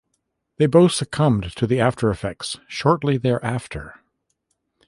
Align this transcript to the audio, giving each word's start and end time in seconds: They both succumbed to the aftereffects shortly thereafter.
They 0.57 0.65
both 0.65 0.93
succumbed 0.93 1.55
to 1.57 1.67
the 1.67 1.77
aftereffects 1.77 2.59
shortly 2.67 3.17
thereafter. 3.19 3.99